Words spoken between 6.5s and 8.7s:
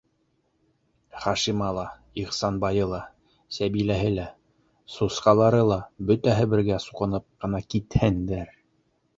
бергә суҡынып ҡына китһендәр!